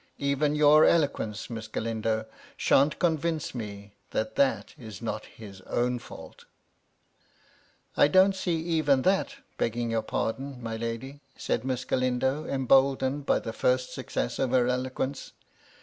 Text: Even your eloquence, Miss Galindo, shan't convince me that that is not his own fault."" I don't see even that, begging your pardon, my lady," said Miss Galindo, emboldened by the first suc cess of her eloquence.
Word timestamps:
Even 0.17 0.55
your 0.55 0.83
eloquence, 0.83 1.47
Miss 1.47 1.67
Galindo, 1.67 2.25
shan't 2.57 2.97
convince 2.97 3.53
me 3.53 3.93
that 4.09 4.33
that 4.35 4.73
is 4.75 4.99
not 4.99 5.25
his 5.27 5.61
own 5.67 5.99
fault."" 5.99 6.45
I 7.95 8.07
don't 8.07 8.33
see 8.35 8.55
even 8.61 9.03
that, 9.03 9.35
begging 9.59 9.91
your 9.91 10.01
pardon, 10.01 10.57
my 10.59 10.75
lady," 10.75 11.19
said 11.37 11.63
Miss 11.63 11.85
Galindo, 11.85 12.47
emboldened 12.47 13.27
by 13.27 13.37
the 13.37 13.53
first 13.53 13.93
suc 13.93 14.09
cess 14.09 14.39
of 14.39 14.49
her 14.49 14.65
eloquence. 14.65 15.33